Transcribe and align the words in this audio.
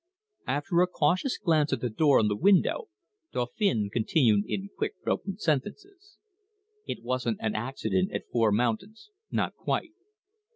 After 0.47 0.81
a 0.81 0.87
cautious 0.87 1.37
glance 1.37 1.71
at 1.73 1.79
the 1.79 1.87
door 1.91 2.17
and 2.17 2.27
the 2.27 2.35
window, 2.35 2.89
Dauphin 3.33 3.91
continued 3.93 4.45
in 4.47 4.71
quick, 4.75 4.99
broken 5.03 5.37
sentences: 5.37 6.17
"It 6.87 7.03
wasn't 7.03 7.37
an 7.39 7.53
accident 7.53 8.11
at 8.11 8.27
Four 8.31 8.51
Mountains 8.51 9.11
not 9.29 9.53
quite. 9.55 9.91